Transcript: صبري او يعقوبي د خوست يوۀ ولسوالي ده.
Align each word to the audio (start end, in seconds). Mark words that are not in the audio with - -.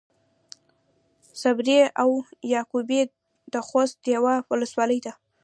صبري 1.41 1.77
او 2.01 2.09
يعقوبي 2.53 3.01
د 3.53 3.55
خوست 3.67 3.99
يوۀ 4.15 4.35
ولسوالي 4.51 4.99
ده. 5.05 5.13